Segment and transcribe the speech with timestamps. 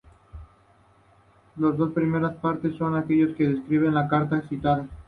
[1.57, 4.87] Las dos primeras partes son las que describe en la carta citada.